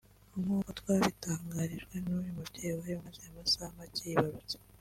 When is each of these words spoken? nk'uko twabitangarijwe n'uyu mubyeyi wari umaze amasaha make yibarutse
nk'uko 0.41 0.69
twabitangarijwe 0.79 1.95
n'uyu 2.03 2.31
mubyeyi 2.37 2.75
wari 2.79 2.93
umaze 2.97 3.21
amasaha 3.29 3.75
make 3.77 4.01
yibarutse 4.09 4.55